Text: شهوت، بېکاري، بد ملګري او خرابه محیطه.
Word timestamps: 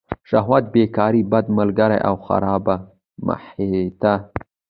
شهوت، 0.29 0.63
بېکاري، 0.75 1.21
بد 1.31 1.45
ملګري 1.57 1.99
او 2.07 2.15
خرابه 2.25 2.75
محیطه. 3.25 4.13